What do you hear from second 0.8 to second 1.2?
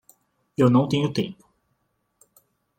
tenho